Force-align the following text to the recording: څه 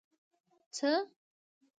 څه 0.75 0.89